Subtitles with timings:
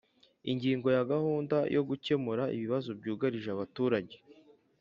[0.51, 4.15] Ingingo ya Gahunda yo gukemura ibibazo byugarije abaturage